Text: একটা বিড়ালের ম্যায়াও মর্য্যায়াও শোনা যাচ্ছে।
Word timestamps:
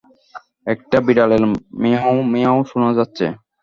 একটা 0.67 0.97
বিড়ালের 1.05 1.43
ম্যায়াও 1.81 2.15
মর্য্যায়াও 2.21 2.59
শোনা 2.69 2.89
যাচ্ছে। 2.97 3.25